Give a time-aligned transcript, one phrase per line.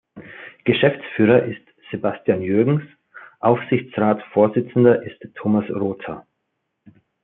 [0.63, 2.81] Geschäftsführer ist Sebastian Jürgens;
[3.39, 6.25] Aufsichtsratsvorsitzender ist Thomas Rother.